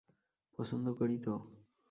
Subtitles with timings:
[0.59, 1.33] পছন্দ করি তো!